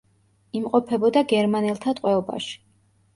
იმყოფებოდა 0.59 1.21
გერმანელთა 1.31 1.93
ტყვეობაში. 1.99 2.57